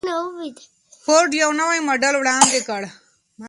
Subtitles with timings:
[1.03, 2.81] فورډ یو نوی ماډل وړاندې کړ.